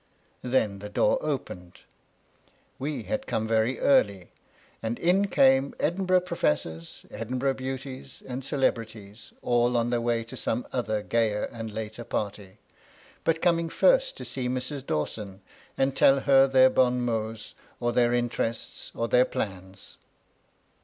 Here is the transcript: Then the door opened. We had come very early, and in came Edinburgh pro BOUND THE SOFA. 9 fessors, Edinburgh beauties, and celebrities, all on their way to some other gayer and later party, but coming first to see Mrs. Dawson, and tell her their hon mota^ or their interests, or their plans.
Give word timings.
Then 0.41 0.79
the 0.79 0.89
door 0.89 1.19
opened. 1.21 1.81
We 2.79 3.03
had 3.03 3.27
come 3.27 3.47
very 3.47 3.79
early, 3.79 4.31
and 4.81 4.97
in 4.97 5.27
came 5.27 5.75
Edinburgh 5.79 6.21
pro 6.21 6.35
BOUND 6.35 6.53
THE 6.57 6.57
SOFA. 6.57 6.67
9 6.73 6.79
fessors, 6.81 7.05
Edinburgh 7.11 7.53
beauties, 7.53 8.23
and 8.27 8.43
celebrities, 8.43 9.31
all 9.43 9.77
on 9.77 9.91
their 9.91 10.01
way 10.01 10.23
to 10.23 10.35
some 10.35 10.65
other 10.73 11.03
gayer 11.03 11.43
and 11.43 11.71
later 11.71 12.03
party, 12.03 12.57
but 13.23 13.43
coming 13.43 13.69
first 13.69 14.17
to 14.17 14.25
see 14.25 14.49
Mrs. 14.49 14.83
Dawson, 14.83 15.43
and 15.77 15.95
tell 15.95 16.21
her 16.21 16.47
their 16.47 16.71
hon 16.75 17.05
mota^ 17.05 17.53
or 17.79 17.91
their 17.93 18.11
interests, 18.11 18.91
or 18.95 19.07
their 19.07 19.23
plans. 19.25 19.97